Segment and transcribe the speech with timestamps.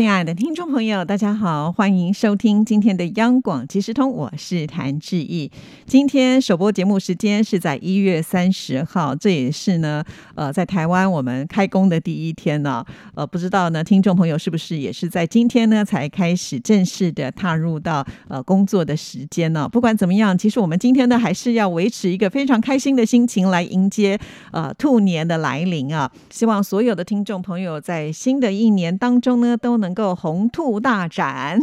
[0.00, 5.50] 亲爱的听众朋友，大家好，欢迎收听今天的央广即时通，我是谭志毅。
[5.84, 10.02] 今天首播节目时间是在一月三十号，这也是呢，
[10.34, 12.82] 呃，在台湾我们开工的第一天呢。
[13.14, 19.68] 呃，不知道呢，听众朋友是不是也是在今天呢才开始正式的踏入到呃工作的时间呢？
[19.68, 24.18] 不管怎么样，其实我们今天呢还是要维持一个非常开心的心情来迎接
[24.52, 26.10] 呃兔年的来临啊！
[26.30, 29.89] 希望所有的听众朋友在新的一年当中呢都能。
[29.90, 31.60] 能够红兔大展，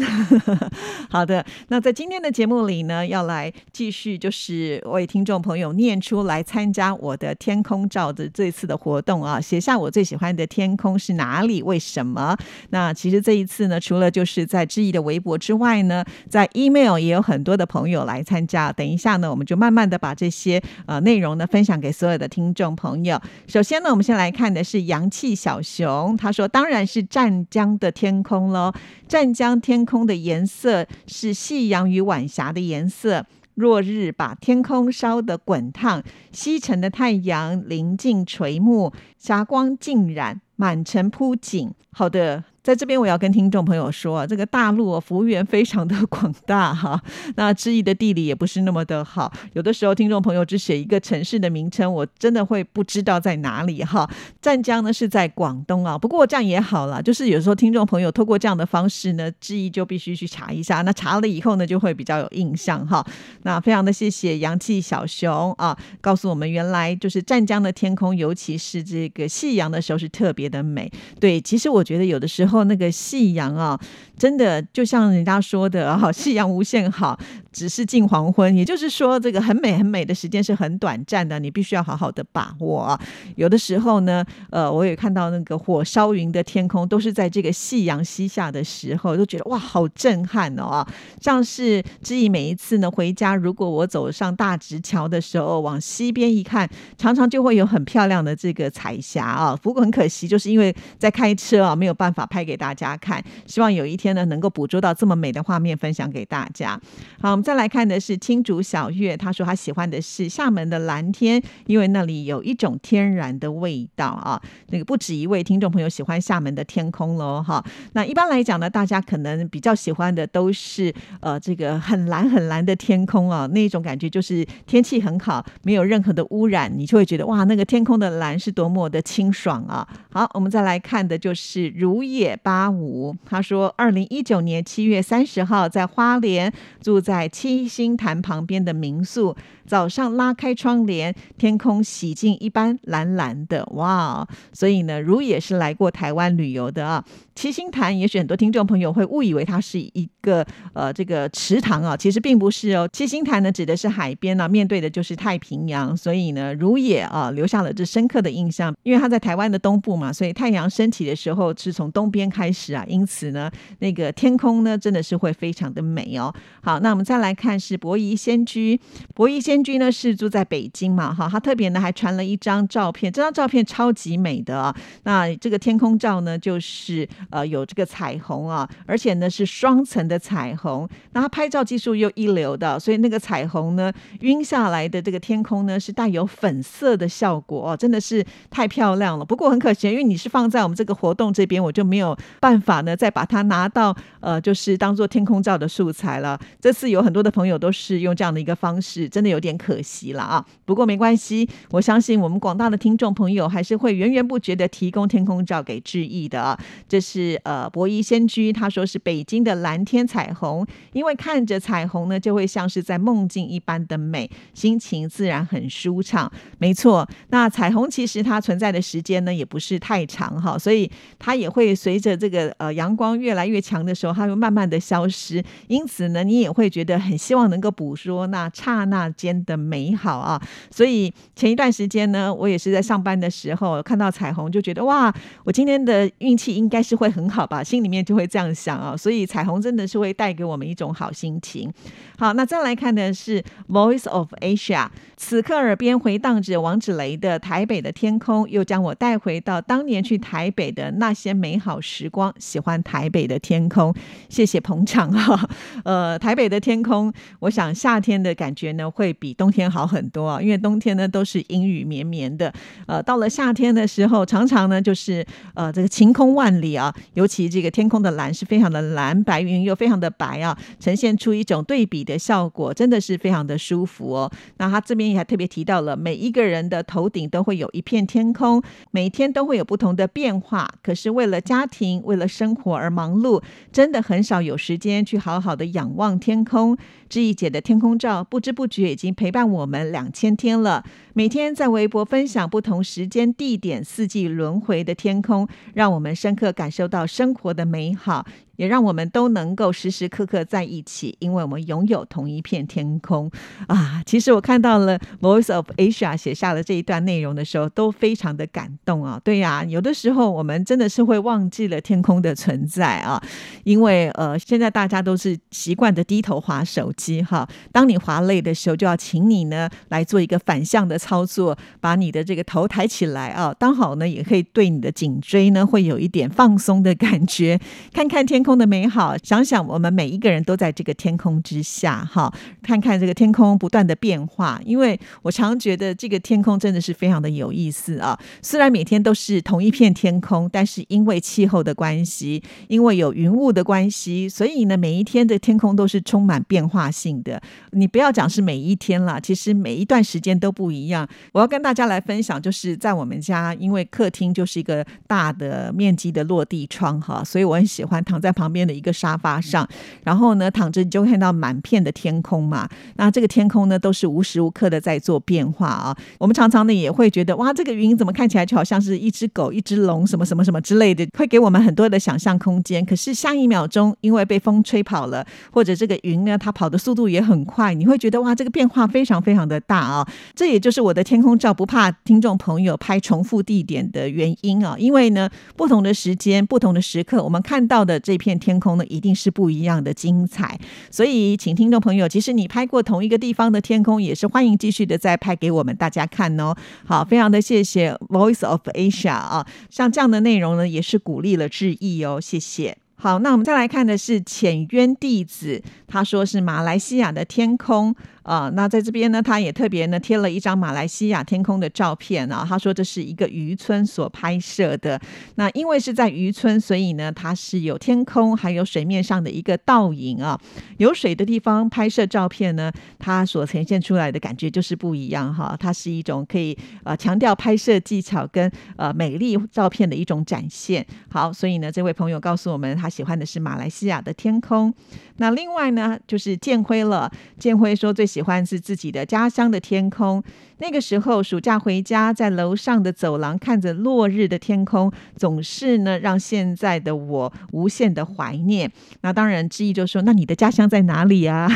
[1.10, 1.46] 好的。
[1.70, 11.64] 那在今天的节目里呢，要来继续就是为听众朋友念出来参加我的天空照的这次的活动啊，写下我最喜欢的天空是哪里？
[11.64, 12.36] 为什么？
[12.72, 18.74] 那其实这一次呢，除了就是在知意的微博之外呢，在 email 也有很多的朋友来参加。
[18.74, 23.18] 等一下呢，我们就慢慢的把这些呃内容呢分享给所有的听众朋友。
[23.48, 28.17] 首先呢，我们先来看的是阳气小熊，他说当然是湛江的天。
[28.18, 28.74] 天空喽，
[29.08, 33.24] 湛江天空的颜色是夕阳与晚霞的颜色。
[33.54, 41.72] 落日把天空烧得滚烫，西沉的太阳临近垂暮，霞光浸染，满城铺锦。
[41.92, 42.44] 好的。
[42.68, 47.02] 在这边，我要跟听众朋友说，这个大陆服务员非常的 广大哈。
[47.38, 54.06] 那知意的地理也不是那么的好，有的时候听众朋友只写一个城市的名称，我真的会不知道在哪里哈。
[54.42, 60.82] 湛江呢是在广东啊，不过这样也好了，就是有时候听众朋友透过这样的方式呢，知意就必须去查一下。
[60.82, 63.02] 那查了以后呢，就会比较有印象哈。
[63.44, 70.92] 那非常的谢谢洋气小熊啊，告诉我们原来就是湛江的天空，尤其是这个夕阳的时候是特别的美。
[71.18, 72.57] 对，其实我觉得有的时候。
[72.64, 73.80] 那个夕阳啊，
[74.18, 77.18] 真的就像人家说的哈， 夕阳无限好，
[77.58, 78.56] 只是近黄昏。
[78.56, 83.00] 也就是说，这个很美很美的时间是很短暂的，你必须要好好的把握啊。
[83.36, 90.86] 有的时候呢，呃，我也看到那个火烧云的天空，都是在这个夕阳西下的时候，都觉得哇，好震撼哦
[91.22, 99.56] 像是之意每一次呢回家，如果我走上大直桥的时候，往西边一看，常常就会有很漂亮的这个彩霞啊。
[99.62, 102.48] 不过很可惜，就是因为在开车啊，没有办法拍。
[102.48, 106.80] 给大家看，希望有一天呢，能够捕捉到这么美的画面，分享给大家。
[107.20, 114.38] 好，再来看的是青竹小月，他说他喜欢的是厦门的蓝天，因为那里有一种天然的味道啊。
[114.68, 117.64] 那个不止一位听众朋友喜欢厦门的天空喽，哈。
[117.94, 129.88] 那一般来讲呢，大家可能比较喜欢的都是呃这个很蓝很蓝的天空啊，那种感觉就是天气很好，没有任何的污染，你就会觉得哇，那个天空的蓝是多么的清爽啊。
[130.12, 132.38] 好，我们再来看的就是如野。
[132.44, 139.36] 八五，他说，二零一九年七月三十号，在花莲住在七星潭旁边的民宿，
[139.68, 144.26] 早上拉开窗帘，天空洗净一般蓝蓝的，哇！
[144.54, 147.04] 所以呢，如也是来过台湾旅游的啊。
[147.36, 152.88] 七星潭，也许很多听众朋友会误以为它是一个呃这个池塘啊，其实并不是哦。
[152.94, 162.28] 七星潭呢，指的是海边呢，面对的就是太平洋，所以呢，如也啊留下了这深刻的印象，因为它在台湾的东部嘛，所以太阳升起的时候是从东边。
[162.30, 166.32] 开始啊，因此呢，那个天空呢，真的是会非常的美哦。
[166.62, 168.80] 好，那我们再来看是博夷仙居，
[169.16, 174.76] 博夷仙君呢是住在北京嘛，哈，他特别呢还传了一张照片，这张照片超级美的啊。
[175.04, 183.92] 那这个天空照呢，就是呃有这个彩虹啊，而且呢是双层的彩虹，那他拍照技术又一流的，所以那个彩虹呢
[184.22, 189.26] 晕下来的这个天空呢是带有粉色的效果哦，真的是太漂亮了。
[189.26, 192.18] 不过很可惜，因为你是放在我们这个活动这边，我就没有。
[192.40, 196.40] 办法呢，再把它拿到呃，就是当做天空照的素材了。
[196.62, 200.46] 这次有很多的朋友都是用这样的一个方式，真的有点点可惜了啊。
[200.66, 206.58] 不过没关系，我相信我们广大的听众朋友还是会源源不绝的提供天空照给致意的。
[206.90, 216.30] 这是呃博夷仙居，他说是北京的蓝天彩虹，因为看着彩虹呢，就会像是在梦境一般的美，心情自然很舒畅。
[216.58, 222.18] 没错，那彩虹其实它存在的时间呢，也不是太长哈，所以它也会随着。
[222.18, 230.42] 这个呃阳光越来越强的时候，它会慢慢的消失，因此呢，你也会觉得很希望能够捕捉那刹那间的美好啊。
[230.72, 235.14] 所以前一段时间呢，我也是在上班的时候看到彩虹，就觉得哇，
[235.44, 238.96] 我今天的运气应该是会很好吧，心里面就会这样想啊。
[238.96, 241.72] 所以彩虹真的是会带给我们一种好心情。
[242.18, 244.86] 好，那再来看的是《Voice of Asia》，
[245.16, 252.34] 此刻耳边回荡着王芷雷的《台北的天空》，又将我带回到当年去台北的那些美好时光。
[252.40, 253.94] 喜欢台北的天空，
[254.30, 255.50] 谢谢捧场哈。
[255.84, 262.52] 呃，台北的天空，我想夏天的感觉呢会比比冬天好很多啊，因为冬天呢都是阴雨绵绵的。
[262.88, 271.98] 呃，到了夏天的时候，常常呢就是呃这个晴空万里啊，尤其这个天空的蓝是非常的蓝，白云又非常的白啊，呈现出一种对比。
[272.08, 274.32] 的效果真的是非常的舒服哦。
[274.60, 280.70] 那他这边也还特别提到了，每一个人的头顶都会有一片天空，每天都会有不同的变化。
[280.82, 283.42] 可是为了家庭、为了生活而忙碌，
[283.74, 286.78] 真的很少有时间去好好的仰望天空。
[287.10, 290.86] 志毅姐的天空照，不知不觉已经陪伴我们两千天了。
[291.14, 298.26] 每天在微博分享不同时间、地点、四季轮回的天空，让我们深刻感受到生活的美好。
[298.58, 303.32] 也让我们都能够时时刻刻在一起，因为我们拥有同一片天空
[303.68, 304.02] 啊！
[304.06, 309.22] 其实我看到了《Voice of Asia》写下了这一段内容的时候，都非常的感动啊！
[309.24, 313.22] 对呀，有的时候我们真的是会忘记了天空的存在啊，
[313.64, 317.48] 因为呃，现在大家都是习惯的低头划手机哈。
[317.72, 327.60] 当你划累的时候，就要请你呢来做一个反向的操作，把你的这个头抬起来啊，刚好呢也可以对你的颈椎呢会有一点放松的感觉，
[327.94, 328.47] 看看天。
[328.48, 334.58] 空的美好，想想我们每一个人都在这个天空之下，哈，看看这个天空不断的变化。
[334.64, 338.18] 因为我常觉得这个天空真的是非常的有意思啊。
[338.42, 347.42] 虽然每天都是同一片天空，但是因为气候的关系，因为有云雾的关系，所以呢，每一天的天空都是充满变化性的。
[347.72, 351.06] 你不要讲是每一天了，其实每一段时间都不一样。
[351.34, 358.37] 我要跟大家来分享，就是在我们家，因为客厅就是一个大的面积的落地窗，哈，所以我很喜欢躺在。
[358.38, 359.68] 旁边的一个沙发上，
[360.04, 362.70] 然后呢躺着，你就看到满片的天空嘛。
[362.98, 365.98] 那这个天空呢，都是无时无刻的在做变化啊。
[366.20, 372.86] 我们常常呢也会觉得，哇，这个云怎么看起来就好像是一只狗、一只龙，什么什么什么之类的，会给我们很多的想象空间。
[372.86, 380.08] 可是下一秒钟，因为被风吹跑了，或者这个云呢，它跑的速度也很快，你会觉得哇，这个变化非常非常的大啊。
[380.36, 384.76] 这也就是我的天空照不怕听众朋友拍重复地点的原因啊。
[384.78, 388.27] 因为呢，不同的时间、不同的时刻，我们看到的这片。
[388.28, 390.60] 片天空呢，一定是不一样的精彩。
[390.92, 396.54] 所以，请听众朋友，其实你拍过同一个地方的天空，也是欢迎继续的再拍给我们大家看哦。
[396.86, 402.78] 好，非常的谢谢 Voice of Asia 啊，像这样的内容呢，也是鼓励了志意哦，谢谢。
[403.00, 407.96] 好，那我们再来看的是浅渊弟子，他说是马来西亚的天空。
[408.28, 412.46] 啊，那在这边呢，他也特别呢贴了一张马来西亚天空的照片啊。
[412.48, 415.00] 他说这是一个渔村所拍摄的。
[415.36, 420.38] 那因为是在渔村，所以呢，它是有天空还有水面上的一个倒影啊。
[420.76, 425.56] 有水的地方拍摄照片呢，它所呈现出来的感觉就是不一样哈。
[425.58, 430.86] 它是一种可以呃强调拍摄技巧跟呃美丽照片的一种展现。
[431.08, 434.74] 好，所以呢，这位朋友告诉我们，他喜欢的是马来西亚的天空。
[435.20, 437.10] 那另外呢，就是建辉了。
[437.40, 440.24] 建辉说最喜喜欢是自己的家乡的天空。
[440.58, 448.72] 那个时候暑假回家，在楼上的走廊看着落日的天空，总是呢让现在的我无限的怀念。
[449.02, 451.48] 那当然，之意就说：“那你的家乡在哪里啊？”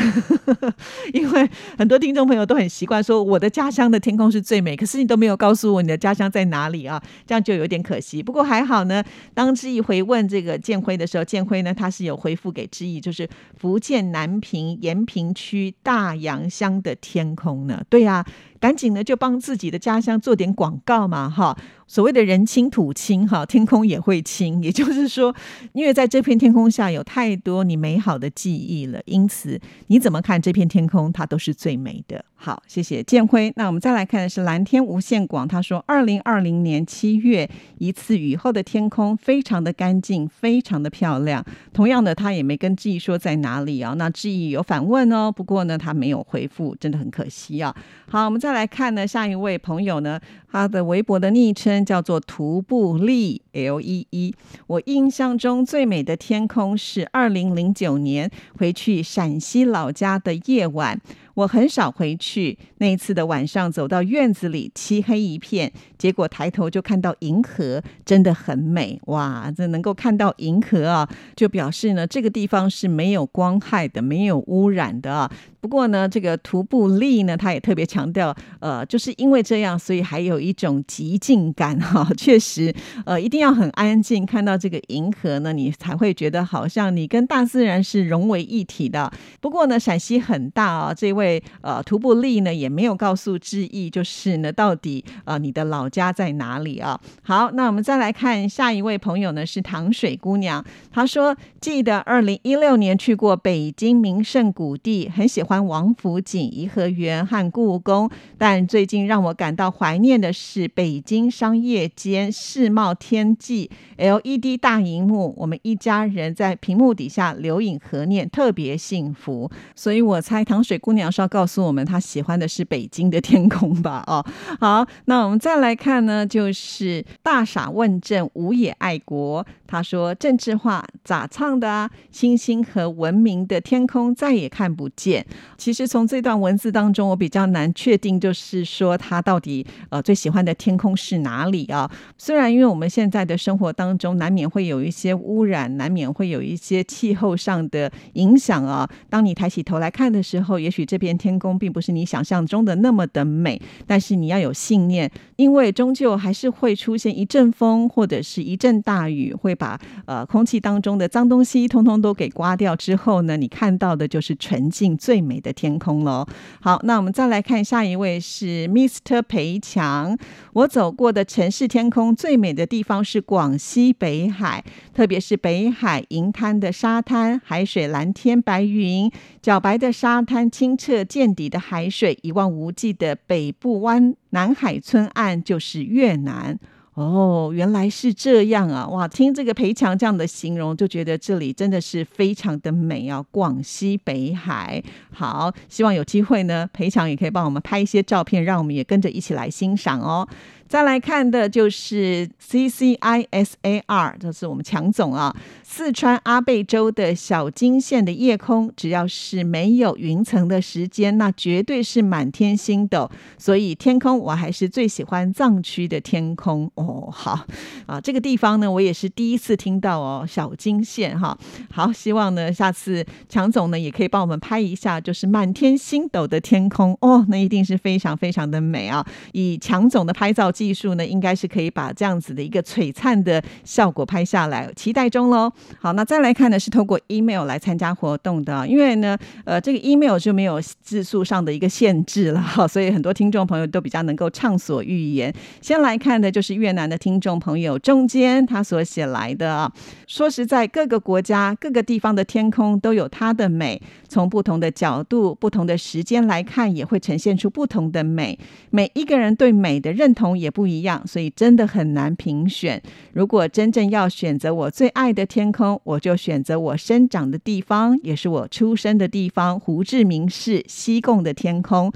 [1.13, 1.49] 因为
[1.79, 8.21] 很多听众朋友都很习惯说我的家乡的天空是最美，可是你都没有告诉我你的家乡在哪里啊，这样就有点可惜。
[8.21, 9.03] 不过还好呢，
[9.33, 13.27] 当之意回问这个建辉的时候，建辉呢他是有回复给之意，就是
[13.57, 17.83] 福建南平延平区大洋香的天空呢。
[17.89, 18.23] 对呀。
[18.61, 21.57] 赶紧呢，就帮自己的家乡做点广告嘛，哈。
[21.87, 25.35] 所谓的人亲土亲哈，天空也会亲， 也就是说，
[25.73, 32.23] 因为在这片天空下有太多你美好的记忆了，因此你怎么看这片天空，它都是最美的。
[32.35, 33.51] 好，谢谢建辉。
[33.57, 41.45] 那我们再来看的是蓝天无限广，他说，二零二零年七月一次雨后的天空非常的干净，非常的漂亮。
[41.73, 43.93] 同样的，他也没跟志毅说在哪里啊。
[43.97, 47.75] 那志毅有反问哦，不过呢，他没有回复，真的很可惜啊。
[48.07, 50.19] 好，我们再再来看呢，下一位朋友呢，
[50.51, 51.85] 他的微博的昵称。
[51.85, 54.35] 叫做徒步力 L E E。
[54.67, 60.99] 我印象中最美的天空是二零零九年回去陕西老家的夜晚。
[61.33, 69.49] 我很少回去，那一次的晚上走到院子里，漆黑一片，结果抬头就看到银河，真的很美哇！
[69.55, 75.31] 这能够看到银河啊，就表示呢这个地方是没有光害的，没有污染的啊。
[75.61, 82.07] 不过呢，这个徒步力呢，他也特别强调，呃，就是因为这样，所以还有一种极静感 哈。
[82.17, 82.73] 确实，
[83.05, 89.11] 呃，一定要很安静，看到这个银河呢，你才会觉得好像你跟大自然是融为一体的。
[89.39, 96.99] 不过呢，陕西很大啊，这位呃徒步力呢也没有告诉志毅，就是呢到底呃你的老家在哪里啊？
[97.21, 119.51] 好，那我们再来看下一位朋友呢，是糖水姑娘，她说记得二零一六年去过北京名胜古地，很喜欢欢王府井、颐和园和故宫，但最近让我感到怀念的是北京商业街世贸天际 LED 大荧幕，我们一家人在屏幕底下留影合念，特别幸福。
[119.75, 124.05] 所以我猜糖水姑娘是要告诉我们，她喜欢的是北京的天空吧？
[124.07, 124.25] 哦，
[124.61, 129.45] 好，那我们再来看呢，就是大傻问政，无也爱国。
[129.67, 131.89] 他说：“政治化咋唱的啊？
[132.11, 135.25] 星星和文明的天空再也看不见。”
[135.57, 141.89] 其实从这段文字当中，我比较难确定，就是说他到底呃最喜欢的天空是哪里啊？
[142.17, 148.89] 虽然因为我们现在的生活当中难免会有一些污染，难免会有一些气候上的影响啊。
[149.09, 159.55] 当你抬起头来看的时候，也许这片天空并不是你想象中的那么的美，但是你要有信念，因为终究还是会出现一阵风或者是一阵大雨会。
[159.61, 166.27] 把呃空气当中的脏东西通通都给刮掉之后呢，你看到的就是纯净最美美的天空喽。
[166.59, 169.21] 好，那我们再来看下一位是 Mr.
[169.21, 170.17] 裴强。
[170.51, 174.61] 我走过的城市天空最美的地方是广西北海，
[174.93, 179.09] 特别是北海银滩的沙滩，海水蓝天白云，
[179.41, 186.59] 皎白的沙滩，清澈见底的海水，一望无际的北部湾，南海村岸就是越南。
[186.93, 188.85] 哦，原来是这样啊！
[188.87, 193.23] 哇，听这个裴强这样的形容，就觉得这里真的是非常的美啊！
[193.31, 194.83] 广西北海，
[195.13, 200.27] 好，希望有机会呢，裴强也可以帮我们拍一些照片，让我们也跟着一起来欣赏哦。
[200.71, 205.35] 再来看的就是 C C I S A R，这是我们强总啊。
[205.63, 213.09] 四川阿倍州的小金县的夜空，只要是没有云层的时间，那绝对是满天星斗。
[213.37, 217.09] 所以天空，我还是最喜欢藏区的天空哦。
[217.11, 217.45] 好
[217.85, 220.25] 啊，这个地方呢，我也是第一次听到哦。
[220.25, 221.37] 小金县哈，
[221.69, 229.05] 好，希望呢下次强总呢也可以帮我们拍一下，就是满天星斗的天空哦，那一定是非常非常的美啊。
[229.33, 230.49] 以强总的拍照。
[230.61, 235.51] 技术呢，应该是可以把这样子的一个璀璨的效果拍下来，期待中喽。
[235.79, 245.33] 好，那再来看呢，是透过 email 来参加活动的，因为呢，呃，这个 email 就没有字数上的一个限制了哈， 所以很多听众朋友都比较能够畅所欲言。
[245.61, 249.71] 先来看的就是越南的听众朋友中间他所写来的啊，
[250.05, 258.37] 说实在，各个国家各个地方的天空都有它的美，从不同的角度、不同的时间来看，也会呈现出不同的美。
[258.69, 260.50] 每一个人对美的认同也。
[260.51, 262.79] 不一样，所以真的很难评选。
[263.13, 271.91] 如果真正要选择我最爱的天空，我就选择我生长的地方，也是我出生的地方——胡志明市西贡的天空。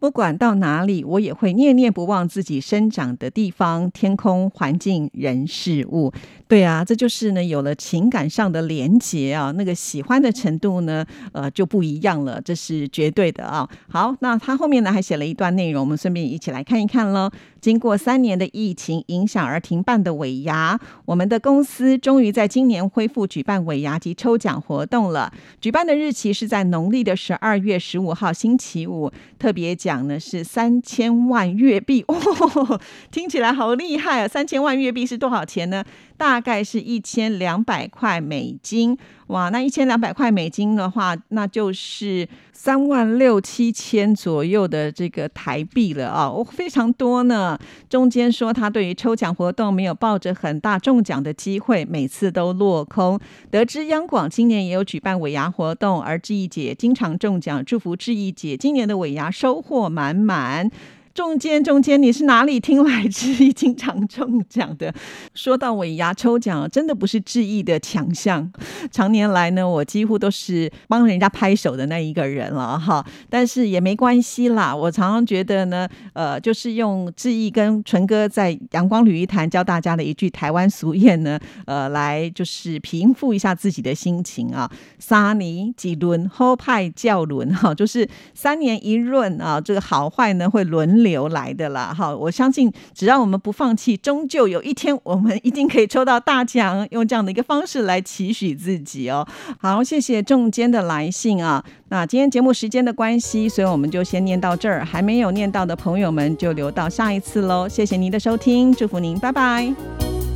[0.00, 6.10] 不管到哪里，我也会念念不忘自己生长的地方、天空、环境、人、事物。
[6.48, 13.68] 对啊，这就是呢，有了情感上的连结啊，那个喜欢的程度呢，呃，就不一样了，这是绝对的啊。
[13.90, 17.30] 好，那他后面呢还写了一段内容，我们顺便一起来看一看喽。
[17.60, 25.32] 经过三年的疫情影响而停办的尾牙，我们的公司终于在今年恢复举办尾牙及抽奖活动了。
[25.60, 34.28] 举办的日期是在农历的十二月十五号星期五，特别奖呢是三千万月币， 哦，听起来好厉害啊！
[34.28, 35.84] 三千万月币是多少钱呢？
[36.16, 38.96] 大概是一千两百块美金。
[39.30, 47.56] 哇，那一千两百块美金的话，那就是三万六七千左右的这个台币了啊，哦，非常多呢。
[47.88, 53.18] 中间说他对于抽奖活动没有抱着很大中奖的机会，每次都落空。
[53.52, 60.68] 得知央广今年也有举办尾牙活动，而志毅姐经常中奖，祝福志毅姐今年的尾牙收获满满。
[61.12, 64.94] 中间中间，你是哪里听来志毅经常中奖的？
[65.34, 68.50] 说到尾牙抽奖，真的不是志毅的强项。
[68.92, 73.04] 常年来呢，我几乎都是帮人家拍手的那一个人了哈。
[73.28, 84.70] 但是也没关系啦，我常常觉得呢，呃，就是用志毅跟纯哥在阳光旅一谈教大家的一句台湾俗谚呢，呃，来就是平复一下自己的心情啊。
[85.00, 90.99] 三年几轮后派教轮哈，就是三年一闰啊，这个好坏呢会轮。
[91.02, 91.94] 流来的啦。
[91.96, 96.86] 好，我相信只要我们不放弃，终究有一天我们一定可以抽到大奖。
[96.90, 99.26] 用这样的一个方式来期许自己哦。
[99.58, 101.64] 好，谢谢众间的来信啊。
[101.88, 104.84] 那今天节目时间的关系，所以我们就先念到这儿。
[104.84, 107.68] 还没有念到的朋友们，就留到下一次喽。
[107.68, 110.29] 谢谢您的收听，祝福您，拜拜。